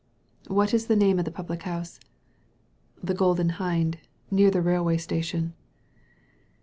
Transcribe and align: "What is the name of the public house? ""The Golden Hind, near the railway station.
"What 0.47 0.73
is 0.73 0.87
the 0.87 0.95
name 0.95 1.19
of 1.19 1.25
the 1.25 1.31
public 1.31 1.61
house? 1.61 1.99
""The 3.03 3.13
Golden 3.13 3.49
Hind, 3.61 3.99
near 4.31 4.49
the 4.49 4.59
railway 4.59 4.97
station. 4.97 5.53